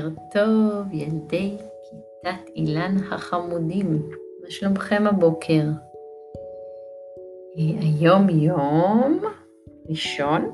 [0.00, 4.02] בוקר טוב, ילדי כיתת אילן החמודים,
[4.42, 5.62] מה שלומכם הבוקר?
[7.58, 9.20] אה, היום יום
[9.88, 10.52] ראשון,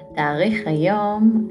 [0.00, 1.48] התאריך היום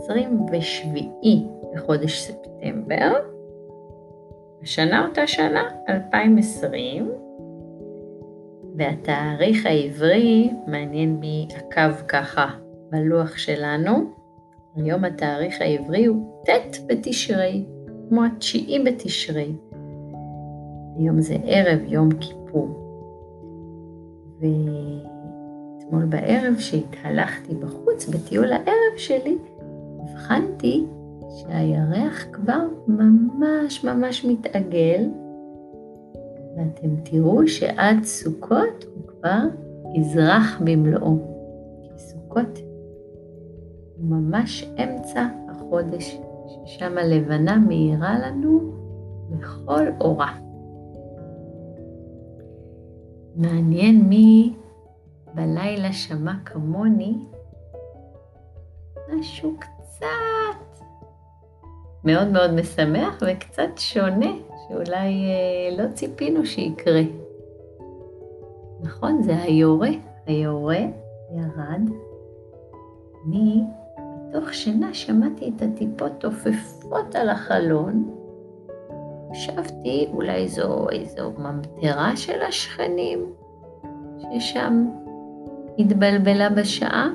[0.00, 1.30] 27 אה,
[1.74, 3.12] בחודש ספטמבר,
[4.62, 7.12] השנה אותה שנה, 2020,
[8.76, 12.46] והתאריך העברי, מעניין מי עקב ככה
[12.90, 14.21] בלוח שלנו,
[14.76, 17.64] היום התאריך העברי הוא ט' בתשרי,
[18.08, 19.52] כמו התשיעי בתשרי.
[20.96, 22.68] היום זה ערב יום כיפור.
[24.40, 29.38] ואתמול בערב שהתהלכתי בחוץ בטיול הערב שלי,
[30.00, 30.84] הבחנתי
[31.30, 35.08] שהירח כבר ממש ממש מתעגל,
[36.56, 39.42] ואתם תראו שעד סוכות הוא כבר
[39.94, 41.16] יזרח במלואו.
[41.96, 42.58] סוכות
[44.02, 48.60] ממש אמצע החודש, ששם הלבנה מאירה לנו
[49.30, 50.38] בכל אורה.
[53.36, 54.54] מעניין מי
[55.34, 57.14] בלילה שמע כמוני
[59.08, 60.86] משהו קצת
[62.04, 64.32] מאוד מאוד משמח וקצת שונה,
[64.68, 67.02] שאולי אה, לא ציפינו שיקרה.
[68.80, 69.90] נכון, זה היורה.
[70.26, 70.78] היורה
[71.30, 71.90] ירד
[73.24, 73.32] מ...
[74.32, 78.10] מתוך שינה שמעתי את הטיפות עופפות על החלון.
[79.30, 83.32] חשבתי, אולי זו איזו ממטרה של השכנים,
[84.18, 84.86] ששם
[85.78, 87.08] התבלבלה בשעה,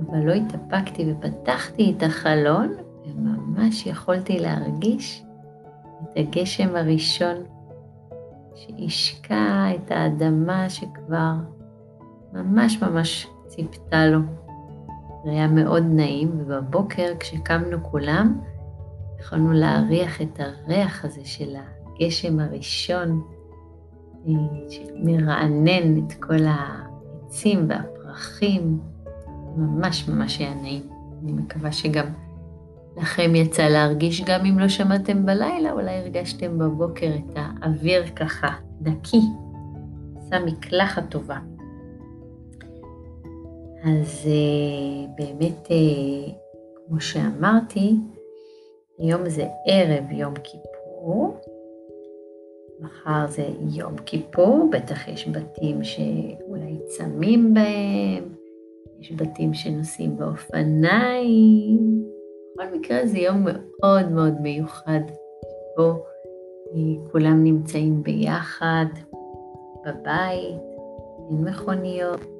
[0.00, 2.74] אבל לא התאפקתי ופתחתי את החלון,
[3.06, 5.24] וממש יכולתי להרגיש
[6.02, 7.36] את הגשם הראשון
[8.54, 11.32] שהשקע את האדמה שכבר
[12.32, 14.43] ממש ממש ציפתה לו.
[15.24, 18.40] זה היה מאוד נעים, ובבוקר כשקמנו כולם,
[19.20, 23.22] יכולנו להריח את הריח הזה של הגשם הראשון,
[24.26, 24.32] אה,
[24.70, 28.80] שמרענן את כל העצים והפרחים.
[29.56, 30.82] ממש ממש היה נעים.
[31.22, 32.06] אני מקווה שגם
[32.96, 38.48] לכם יצא להרגיש, גם אם לא שמעתם בלילה, אולי הרגשתם בבוקר את האוויר ככה
[38.80, 39.20] נקי,
[40.18, 41.38] עשה מקלחת טובה.
[43.84, 46.30] אז uh, באמת, uh,
[46.86, 47.96] כמו שאמרתי,
[48.98, 51.36] היום זה ערב יום כיפור,
[52.80, 58.34] מחר זה יום כיפור, בטח יש בתים שאולי צמים בהם,
[59.00, 62.04] יש בתים שנוסעים באופניים.
[62.54, 65.00] בכל מקרה זה יום מאוד מאוד מיוחד,
[65.74, 68.86] שבו אה, כולם נמצאים ביחד,
[69.86, 70.62] בבית,
[71.30, 72.33] אין מכוניות.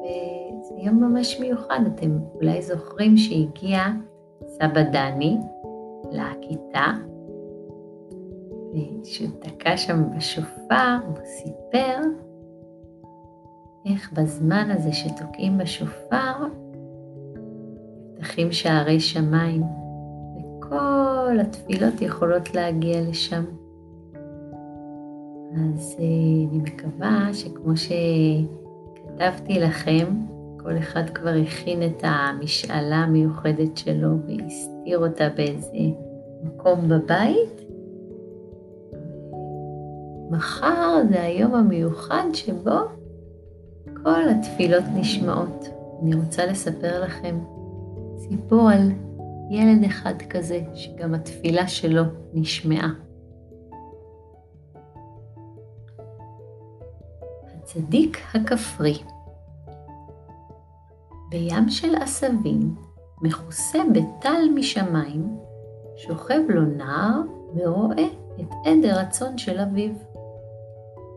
[0.00, 1.80] וזה יום ממש מיוחד.
[1.94, 3.80] אתם אולי זוכרים שהגיע
[4.46, 5.38] סבא דני
[6.12, 6.86] לכיתה,
[8.72, 12.00] וכשהוא תקע שם בשופר, הוא סיפר
[13.86, 16.32] איך בזמן הזה שתוקעים בשופר,
[18.12, 19.62] נפתחים שערי שמיים,
[20.36, 23.44] וכל התפילות יכולות להגיע לשם.
[25.56, 26.04] אז אה,
[26.50, 30.06] אני מקווה שכמו שכתבתי לכם,
[30.56, 35.78] כל אחד כבר הכין את המשאלה המיוחדת שלו והסתיר אותה באיזה
[36.42, 37.60] מקום בבית.
[40.30, 42.78] מחר זה היום המיוחד שבו
[44.02, 45.68] כל התפילות נשמעות.
[46.02, 47.38] אני רוצה לספר לכם
[48.18, 48.90] סיפור על
[49.50, 52.02] ילד אחד כזה, שגם התפילה שלו
[52.34, 53.05] נשמעה.
[57.76, 58.98] הצדיק הכפרי
[61.28, 62.74] בים של עשבים,
[63.22, 65.38] מכוסה בטל משמיים,
[65.96, 67.20] שוכב לו נער
[67.54, 68.06] ורואה
[68.40, 69.90] את עדר הצאן של אביו.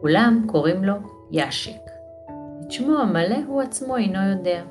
[0.02, 0.94] כולם קוראים לו
[1.32, 1.82] יאשק.
[2.62, 4.64] את שמו המלא הוא עצמו אינו יודע.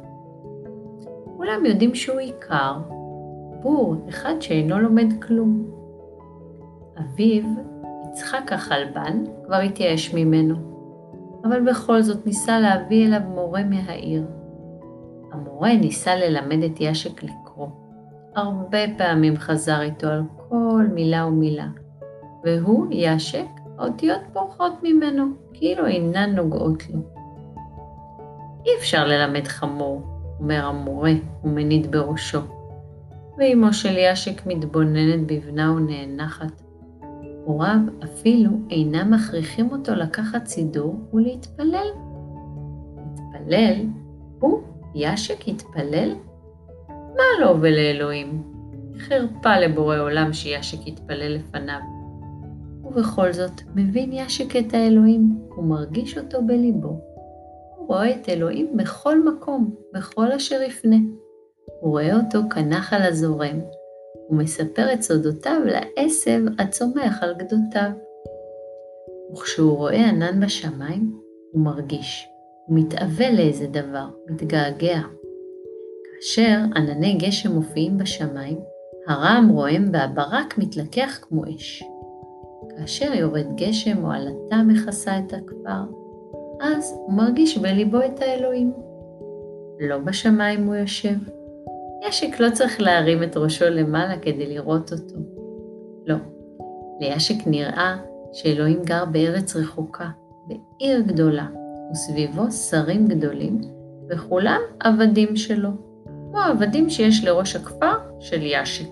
[1.36, 2.76] כולם יודעים שהוא עיקר,
[3.62, 5.70] בור אחד שאינו לומד כלום.
[6.98, 7.44] אביו,
[8.08, 10.67] יצחק החלבן, כבר התייאש ממנו,
[11.48, 14.24] אבל בכל זאת ניסה להביא אליו מורה מהעיר.
[15.32, 17.68] המורה ניסה ללמד את ישק לקרוא.
[18.36, 21.66] הרבה פעמים חזר איתו על כל מילה ומילה,
[22.44, 23.46] והוא, ישק,
[23.78, 27.00] האותיות פורחות ממנו, כאילו אינן נוגעות לו.
[28.66, 30.02] אי אפשר ללמד חמור,
[30.40, 31.12] אומר המורה
[31.44, 32.40] ומניד בראשו.
[33.38, 36.62] ואמו של ישק מתבוננת בבנה ונאנחת.
[37.48, 41.86] הוריו אפילו אינם מכריחים אותו לקחת סידור ולהתפלל.
[42.96, 43.86] להתפלל
[44.40, 44.62] הוא
[44.94, 46.14] יאשק התפלל?
[46.88, 48.42] מה לו ולאלוהים?
[48.98, 51.80] חרפה לבורא עולם שיאשק יתפלל לפניו.
[52.84, 57.00] ובכל זאת, מבין יאשק את האלוהים, ומרגיש אותו בליבו.
[57.76, 60.96] הוא רואה את אלוהים בכל מקום, בכל אשר יפנה.
[61.80, 63.60] הוא רואה אותו כנחל הזורם,
[64.30, 67.90] ומספר את סודותיו לעשב הצומח על גדותיו.
[69.32, 71.12] וכשהוא רואה ענן בשמיים,
[71.52, 72.28] הוא מרגיש,
[72.66, 75.00] הוא מתאווה לאיזה דבר, מתגעגע.
[76.04, 78.58] כאשר ענני גשם מופיעים בשמיים,
[79.06, 81.82] הרעם רועם והברק מתלקח כמו אש.
[82.70, 85.82] כאשר יורד גשם או עלטה מכסה את הכפר,
[86.60, 88.72] אז הוא מרגיש בליבו את האלוהים.
[89.80, 91.37] לא בשמיים הוא יושב.
[92.02, 95.14] ישק לא צריך להרים את ראשו למעלה כדי לראות אותו.
[96.06, 96.16] לא.
[97.00, 97.96] לישק נראה
[98.32, 100.08] שאלוהים גר בארץ רחוקה,
[100.46, 101.46] בעיר גדולה,
[101.92, 103.60] וסביבו שרים גדולים,
[104.10, 105.70] וכולם עבדים שלו,
[106.04, 108.88] כמו העבדים שיש לראש הכפר של ישק.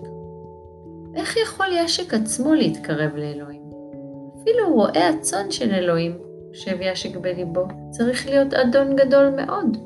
[1.15, 3.61] איך יכול ישק עצמו להתקרב לאלוהים?
[4.41, 6.17] אפילו רועה הצאן של אלוהים,
[6.49, 9.77] חושב ישק בליבו, צריך להיות אדון גדול מאוד.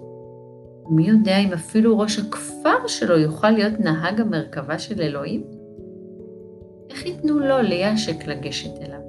[0.91, 5.43] ומי יודע אם אפילו ראש הכפר שלו יוכל להיות נהג המרכבה של אלוהים?
[6.89, 8.99] איך ייתנו לו לישק לגשת אליו?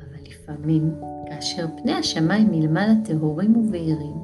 [0.00, 0.94] אבל לפעמים,
[1.26, 4.16] כאשר פני השמיים מלמעלה טהורים ובהירים,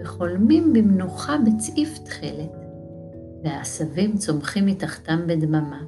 [0.00, 2.66] וחולמים במנוחה בצעיף תכלת,
[3.44, 5.82] והעשבים צומחים מתחתם בדממה,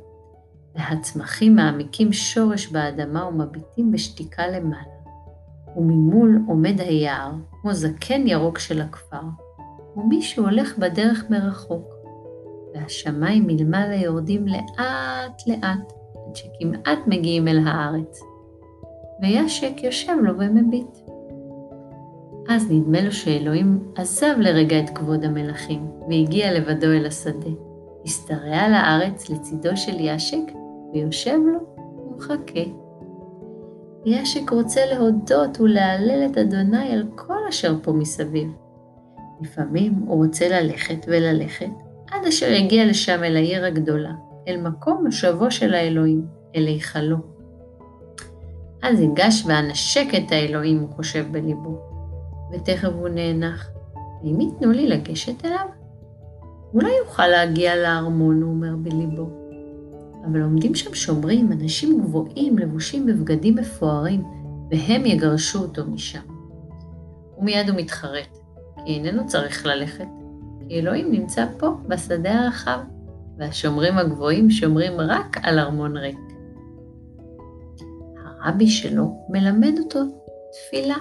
[0.74, 5.01] והצמחים מעמיקים שורש באדמה ומביטים בשתיקה למעלה,
[5.76, 9.22] וממול עומד היער, כמו זקן ירוק של הכפר,
[9.96, 11.94] ומישהו הולך בדרך מרחוק,
[12.74, 15.92] והשמיים מלמעלה יורדים לאט לאט,
[16.28, 18.20] עד שכמעט מגיעים אל הארץ.
[19.22, 20.98] וישק יושב לו ומביט.
[22.48, 27.50] אז נדמה לו שאלוהים עזב לרגע את כבוד המלכים, והגיע לבדו אל השדה.
[28.04, 30.52] השתרע לארץ לצידו של ישק,
[30.92, 31.58] ויושב לו
[32.06, 32.81] ומחכה.
[34.04, 38.48] ישק רוצה להודות ולהלל את אדוני על כל אשר פה מסביב.
[39.40, 41.70] לפעמים הוא רוצה ללכת וללכת,
[42.10, 44.12] עד אשר יגיע לשם אל העיר הגדולה,
[44.48, 46.26] אל מקום מושבו של האלוהים,
[46.56, 47.16] אל היכלו.
[48.82, 51.78] אז ייגש ואנשק את האלוהים, הוא חושב בליבו.
[52.52, 53.70] ותכף הוא נאנח.
[54.22, 55.66] האם ייתנו לי לגשת אליו?
[56.74, 59.41] אולי יוכל להגיע לארמון, הוא אומר בליבו.
[60.24, 64.22] אבל עומדים שם שומרים, אנשים גבוהים, לבושים בבגדים מפוארים,
[64.70, 66.20] והם יגרשו אותו משם.
[67.38, 68.38] ומיד הוא מתחרט,
[68.84, 70.06] כי איננו צריך ללכת,
[70.68, 72.78] כי אלוהים נמצא פה, בשדה הרחב,
[73.38, 76.18] והשומרים הגבוהים שומרים רק על ארמון ריק.
[78.42, 80.00] הרבי שלו מלמד אותו
[80.52, 80.96] תפילה.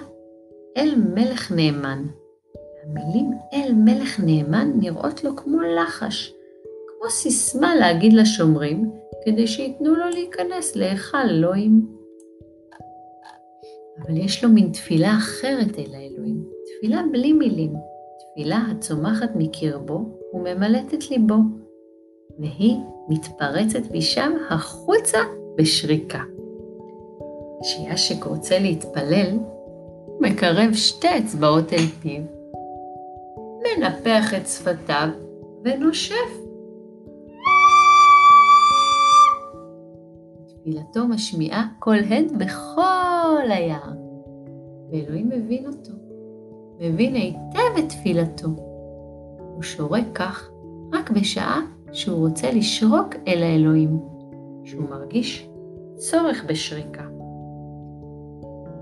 [0.77, 2.03] אל מלך נאמן.
[2.83, 6.33] המילים אל מלך נאמן נראות לו כמו לחש,
[6.87, 8.91] כמו סיסמה להגיד לשומרים,
[9.25, 11.85] כדי שייתנו לו להיכנס להיכל אלוהים.
[13.99, 17.73] אבל יש לו מין תפילה אחרת אל האלוהים, תפילה בלי מילים,
[18.19, 19.99] תפילה הצומחת מקרבו
[20.33, 21.35] וממלאת את ליבו,
[22.39, 22.77] והיא
[23.09, 25.19] מתפרצת משם החוצה
[25.57, 26.21] בשריקה.
[27.61, 29.37] כשיאשק רוצה להתפלל,
[30.19, 32.21] מקרב שתי אצבעות אל פיו,
[33.63, 35.07] מנפח את שפתיו
[35.65, 36.50] ונושף.
[40.61, 43.93] תפילתו משמיעה קול הד בכל היער,
[44.91, 45.93] ואלוהים מבין אותו,
[46.79, 48.47] מבין היטב את תפילתו.
[49.55, 50.49] הוא שורק כך
[50.93, 53.99] רק בשעה שהוא רוצה לשרוק אל האלוהים,
[54.63, 55.49] שהוא מרגיש
[55.95, 57.03] צורך בשריקה.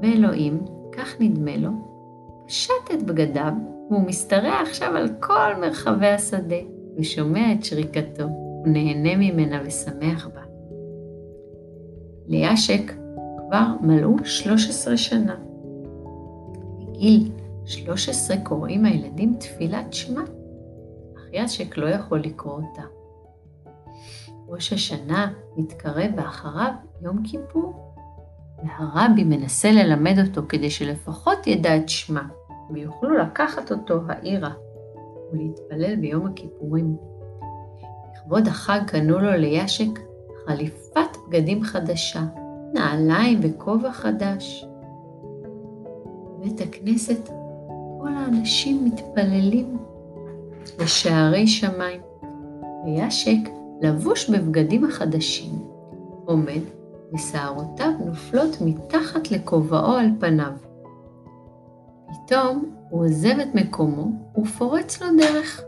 [0.01, 1.69] ואלוהים כך נדמה לו,
[2.47, 3.53] פשט את בגדיו,
[3.89, 6.55] והוא משתרע עכשיו על כל מרחבי השדה,
[6.97, 8.25] ושומע את שריקתו,
[8.65, 10.38] ונהנה ממנה ושמח בה.
[12.29, 12.91] ליאשק
[13.37, 15.35] כבר מלאו 13 שנה.
[16.79, 17.31] בגיל
[17.65, 20.21] 13 קוראים הילדים תפילת שמע,
[21.17, 22.81] אך יאשק לא יכול לקרוא אותה.
[24.47, 26.71] ראש השנה מתקרב ואחריו
[27.01, 27.93] יום כיפור.
[28.63, 32.27] והרבי מנסה ללמד אותו כדי שלפחות ידע את שמה,
[32.73, 34.53] ויוכלו לקחת אותו העירה
[35.31, 36.95] ולהתפלל ביום הכיפורים.
[38.13, 40.08] לכבוד החג קנו לו לישק
[40.49, 42.23] חליפת בגדים חדשה,
[42.73, 44.65] נעליים וכובע חדש.
[46.39, 47.29] בבית הכנסת
[48.01, 49.77] כל האנשים מתפללים
[50.79, 52.01] לשערי שמיים,
[52.85, 53.49] וישק,
[53.81, 55.51] לבוש בבגדים החדשים,
[56.25, 56.61] עומד
[57.13, 60.53] ושערותיו נופלות מתחת לכובעו על פניו.
[62.07, 65.61] פתאום הוא עוזב את מקומו ופורץ לו דרך.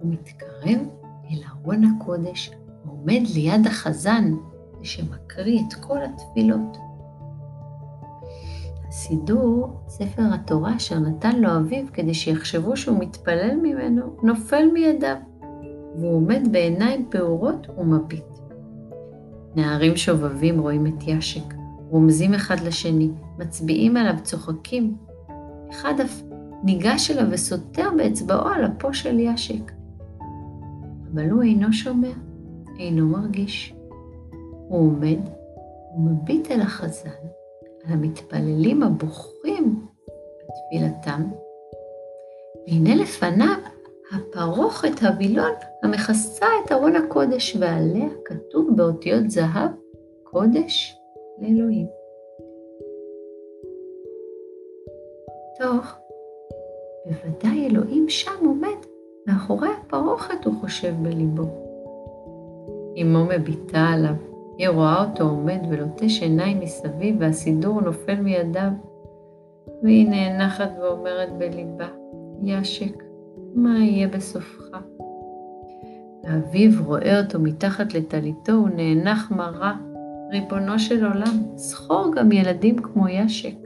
[0.00, 0.88] הוא מתקרב
[1.30, 2.50] אל ארון הקודש
[2.84, 4.34] ועומד ליד החזן
[4.82, 6.78] שמקריא את כל התפילות.
[8.88, 15.16] הסידור, ספר התורה אשר נתן לו אביו כדי שיחשבו שהוא מתפלל ממנו, נופל מידיו,
[15.96, 18.24] והוא עומד בעיניים פעורות ומביט.
[19.56, 21.54] נערים שובבים רואים את ישק,
[21.88, 24.96] רומזים אחד לשני, מצביעים עליו, צוחקים.
[25.70, 26.22] אחד אף
[26.64, 29.72] ניגש אליו וסותר באצבעו על אפו של ישק.
[31.14, 32.12] אבל הוא אינו שומע,
[32.80, 33.74] אינו מרגיש.
[34.68, 35.18] הוא עומד
[35.96, 37.10] ומביט אל החזן,
[37.84, 39.86] על המתפללים הבוכים
[40.48, 41.22] בתפילתם,
[42.66, 43.56] והנה לפניו
[44.12, 49.70] הפרוכת הווילון המכסה את ארון הקודש, ועליה כתוב באותיות זהב,
[50.22, 50.98] קודש
[51.38, 51.86] לאלוהים.
[55.58, 55.80] טוב,
[57.06, 58.78] בוודאי אלוהים שם עומד
[59.26, 61.69] מאחורי הפרוכת, הוא חושב בליבו.
[63.02, 64.14] אמו מביטה עליו,
[64.58, 68.70] היא רואה אותו עומד ולוטש עיניים מסביב והסידור נופל מידיו,
[69.82, 71.88] והיא נאנחת ואומרת בליבה,
[72.42, 73.02] ישק,
[73.54, 74.78] מה יהיה בסופך?
[76.24, 79.76] ואביו רואה אותו מתחת לטליתו, הוא נאנח מרה,
[80.32, 83.56] ריבונו של עולם, זכור גם ילדים כמו ישק.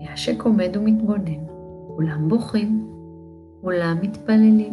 [0.00, 1.44] ישק עומד ומתבונן,
[1.96, 2.86] כולם בוכים,
[3.60, 4.72] כולם מתפללים,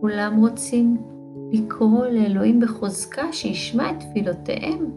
[0.00, 0.96] כולם רוצים
[1.52, 4.90] לקרוא לאלוהים בחוזקה שישמע את תפילותיהם.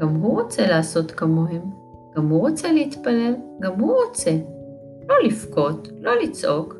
[0.00, 1.62] גם הוא רוצה לעשות כמוהם,
[2.16, 4.30] גם הוא רוצה להתפלל, גם הוא רוצה.
[5.08, 6.76] לא לבכות, לא לצעוק,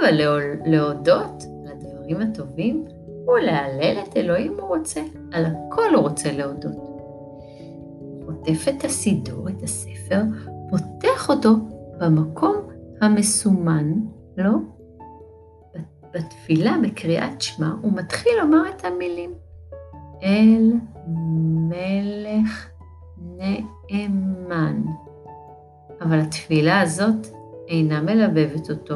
[0.00, 0.20] אבל
[0.64, 2.84] להודות על הדברים הטובים
[3.28, 5.00] ולהלל את אלוהים הוא רוצה,
[5.32, 6.92] על הכל הוא רוצה להודות.
[8.26, 10.22] חוטף את הסידור, את הספר,
[10.70, 11.50] פותח אותו
[12.00, 12.56] במקום
[13.00, 13.92] המסומן
[14.36, 14.52] לו?
[16.14, 19.30] בתפילה, בקריאת שמע, הוא מתחיל לומר את המילים.
[20.22, 20.72] אל
[21.68, 22.68] מלך
[23.38, 24.82] נאמן.
[26.00, 27.26] אבל התפילה הזאת
[27.68, 28.94] אינה מלבבת אותו,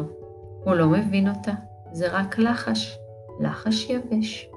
[0.65, 1.53] הוא לא מבין אותה,
[1.93, 2.99] זה רק לחש,
[3.41, 4.51] לחש יבש.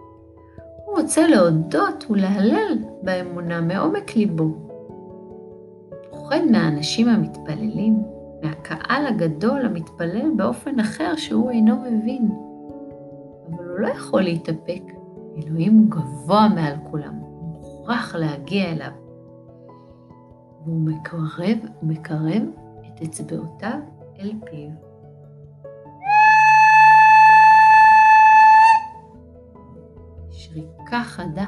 [0.85, 4.43] הוא רוצה להודות ולהלל באמונה מעומק ליבו.
[4.43, 4.57] הוא
[6.09, 8.03] פוחד מהאנשים המתפללים,
[8.43, 12.48] מהקהל הגדול המתפלל באופן אחר שהוא אינו מבין.
[13.79, 14.81] לא יכול להתאפק.
[15.37, 18.91] אלוהים הוא גבוה מעל כולם, הוא מוכרח להגיע אליו.
[20.65, 22.43] והוא מקרב, מקרב
[22.87, 23.79] את אצבעותיו
[24.19, 24.69] אל פיו.
[30.31, 31.45] שריקה חדה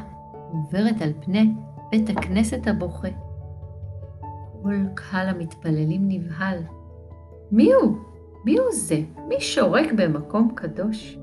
[0.51, 1.53] עוברת על פני
[1.91, 3.07] בית הכנסת הבוכה.
[4.63, 6.57] כל קהל המתפללים נבהל.
[7.51, 7.97] מי הוא?
[8.45, 8.99] מי הוא זה?
[9.27, 11.20] מי שורק במקום קדוש?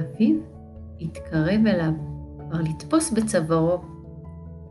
[0.00, 0.36] אביו
[1.00, 1.92] התקרב אליו,
[2.38, 3.78] כבר לתפוס בצווארו.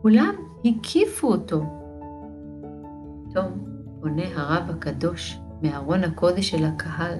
[0.02, 1.62] כולם הקיפו אותו.
[3.30, 3.64] פתאום
[4.00, 7.18] פונה הרב הקדוש מארון הקודש של הקהל,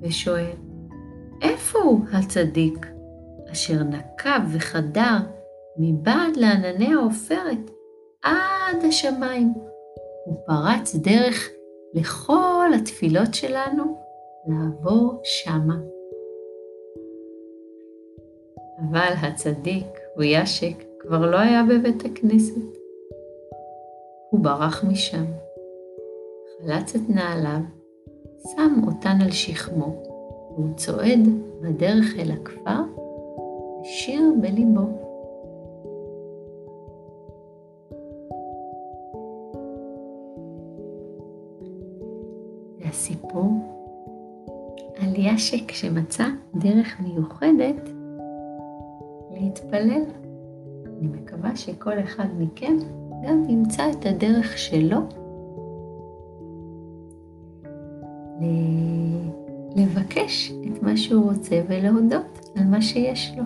[0.00, 0.56] ושואל,
[1.42, 2.86] איפה הוא הצדיק,
[3.52, 5.16] אשר נקב וחדר
[5.78, 7.70] מבעד לענני העופרת
[8.22, 9.54] עד השמיים,
[10.28, 11.48] ופרץ דרך
[11.94, 14.00] לכל התפילות שלנו
[14.46, 15.74] לעבור שמה.
[18.80, 22.78] אבל הצדיק, הוא ישק, כבר לא היה בבית הכנסת.
[24.30, 25.24] הוא ברח משם,
[26.58, 27.60] חלץ את נעליו,
[28.42, 30.02] שם אותן על שכמו,
[30.50, 31.28] והוא צועד
[31.60, 32.80] בדרך אל הכפר,
[33.80, 35.10] ושיר בליבו.
[42.84, 43.52] הסיפור
[44.96, 47.99] על ישק שמצא דרך מיוחדת
[49.40, 50.02] להתפלל.
[50.86, 52.76] אני מקווה שכל אחד מכם
[53.26, 54.98] גם ימצא את הדרך שלו
[59.76, 63.44] לבקש את מה שהוא רוצה ולהודות על מה שיש לו.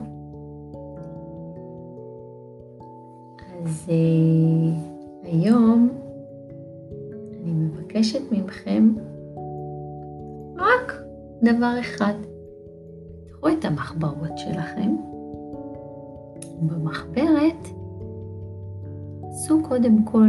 [3.64, 5.88] אז uh, היום
[7.42, 8.94] אני מבקשת מכם
[10.56, 10.92] רק
[11.42, 12.14] דבר אחד.
[13.26, 14.96] תראו את המחברות שלכם
[16.61, 17.68] במחברת
[19.28, 20.28] עשו קודם כל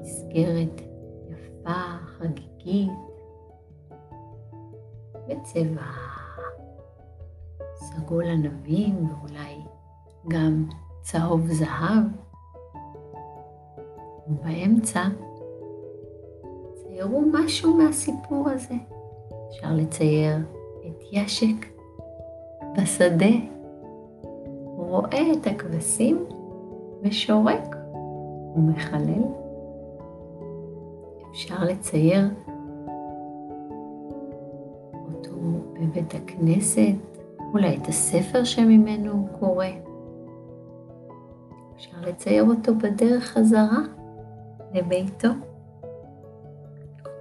[0.00, 0.80] מסגרת
[1.30, 2.90] יפה, חגיגית,
[5.28, 5.82] בצבע
[7.74, 9.54] סגול ענבים ואולי
[10.28, 10.64] גם
[11.02, 12.04] צהוב זהב,
[14.28, 15.04] ובאמצע
[16.74, 18.74] ציירו משהו מהסיפור הזה.
[19.48, 20.36] אפשר לצייר
[20.86, 21.66] את ישק
[22.78, 23.55] בשדה,
[24.96, 26.24] רואה את הכבשים
[27.02, 27.76] ושורק
[28.56, 29.22] ומחלל.
[31.30, 32.28] אפשר לצייר
[34.92, 35.36] אותו
[35.80, 37.20] בבית הכנסת,
[37.52, 39.66] אולי את הספר שממנו הוא קורא.
[41.76, 43.80] אפשר לצייר אותו בדרך חזרה
[44.72, 45.28] לביתו.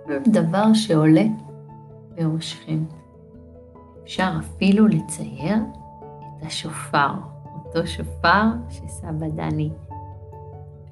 [0.05, 1.25] כל דבר שעולה
[2.15, 2.83] בראשכם.
[4.03, 5.57] אפשר אפילו לצייר
[6.37, 7.34] את השופר,
[7.75, 9.69] אותו שופר שסבא דני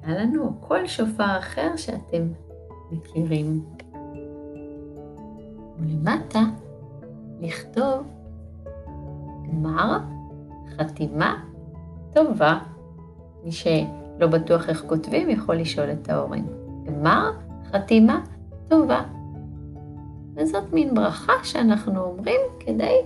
[0.02, 2.22] היה לנו, או כל שופר אחר שאתם
[2.90, 3.64] מכירים.
[5.78, 6.40] ולמטה
[7.40, 8.06] לכתוב
[9.48, 9.98] גמר
[10.76, 11.44] חתימה
[12.12, 12.58] טובה.
[13.44, 16.46] מי שלא בטוח איך כותבים יכול לשאול את ההורים.
[16.84, 17.30] גמר
[17.70, 18.20] חתימה
[18.68, 19.02] טובה.
[20.34, 23.00] וזאת מין ברכה שאנחנו אומרים כדי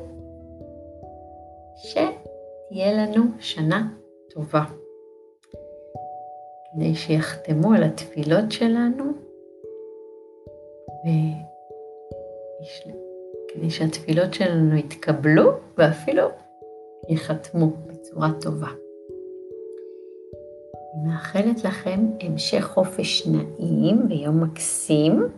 [2.68, 3.88] שתהיה לנו שנה
[4.30, 4.62] טובה.
[6.72, 9.04] כדי שיחתמו על התפילות שלנו
[13.50, 16.22] וכדי שהתפילות שלנו יתקבלו ואפילו
[17.08, 18.68] ייחתמו בצורה טובה.
[20.94, 25.28] אני מאחלת לכם המשך חופש נעים ויום מקסים.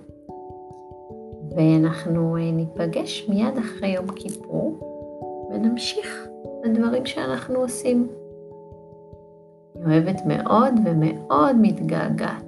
[1.57, 4.81] ואנחנו אה, ניפגש מיד אחרי יום כיפור
[5.51, 6.30] ונמשיך
[6.65, 8.09] לדברים שאנחנו עושים.
[9.77, 12.45] אני אוהבת מאוד ומאוד מתגעגעת.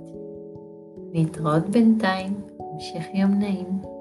[1.13, 3.92] להתראות בינתיים, המשך יום נעים.